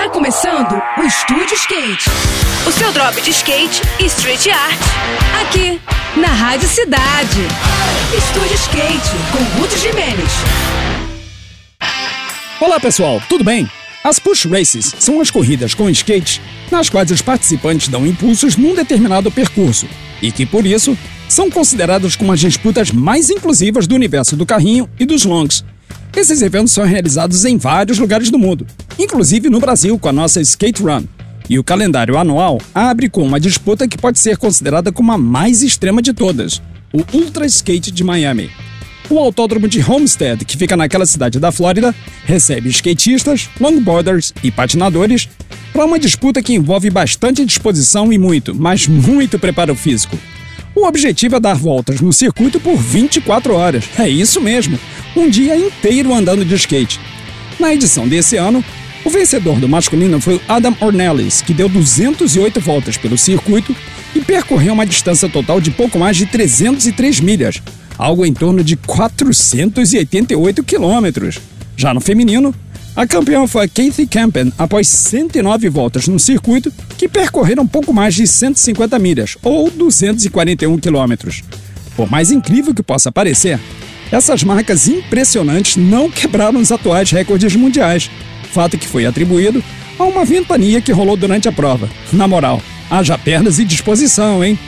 [0.00, 2.08] Tá começando o Estúdio Skate.
[2.66, 4.80] O seu drop de skate e street art.
[5.42, 5.78] Aqui,
[6.18, 7.42] na Rádio Cidade.
[8.16, 10.32] Estúdio Skate, com Ruth Jimenez.
[12.58, 13.70] Olá pessoal, tudo bem?
[14.02, 16.40] As Push Races são as corridas com skate
[16.70, 19.86] nas quais os participantes dão impulsos num determinado percurso
[20.22, 20.96] e que, por isso,
[21.28, 25.62] são consideradas como as disputas mais inclusivas do universo do carrinho e dos longs.
[26.16, 28.66] Esses eventos são realizados em vários lugares do mundo,
[29.02, 31.04] inclusive no Brasil com a nossa Skate Run.
[31.48, 35.62] E o calendário anual abre com uma disputa que pode ser considerada como a mais
[35.62, 36.60] extrema de todas,
[36.92, 38.50] o Ultra Skate de Miami.
[39.08, 41.92] O autódromo de Homestead, que fica naquela cidade da Flórida,
[42.24, 45.28] recebe skatistas, longboarders e patinadores
[45.72, 50.16] para uma disputa que envolve bastante disposição e muito, mas muito preparo físico.
[50.76, 53.84] O objetivo é dar voltas no circuito por 24 horas.
[53.98, 54.78] É isso mesmo,
[55.16, 57.00] um dia inteiro andando de skate.
[57.58, 58.64] Na edição desse ano,
[59.04, 63.74] o vencedor do masculino foi Adam Ornelis, que deu 208 voltas pelo circuito
[64.14, 67.62] e percorreu uma distância total de pouco mais de 303 milhas,
[67.96, 71.40] algo em torno de 488 quilômetros.
[71.76, 72.54] Já no feminino,
[72.94, 78.26] a campeã foi Kathy Campen após 109 voltas no circuito, que percorreram pouco mais de
[78.26, 81.42] 150 milhas, ou 241 quilômetros.
[81.96, 83.58] Por mais incrível que possa parecer,
[84.12, 88.10] essas marcas impressionantes não quebraram os atuais recordes mundiais,
[88.52, 89.62] fato que foi atribuído
[89.98, 91.88] a uma ventania que rolou durante a prova.
[92.12, 94.58] Na moral, haja pernas e disposição, hein?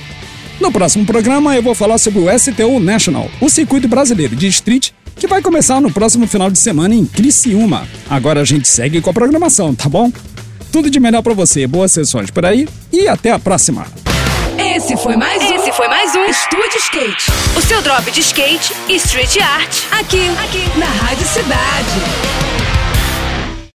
[0.60, 4.90] No próximo programa eu vou falar sobre o STU National, o circuito brasileiro de street,
[5.16, 7.86] que vai começar no próximo final de semana em Criciúma.
[8.08, 10.12] Agora a gente segue com a programação, tá bom?
[10.70, 13.86] Tudo de melhor para você, boas sessões por aí e até a próxima.
[14.58, 15.54] Esse foi mais um.
[15.54, 17.30] Esse foi mais um Estúdio Skate.
[17.56, 19.76] O seu drop de skate e street art.
[20.00, 22.51] Aqui, aqui, na Rádio Cidade.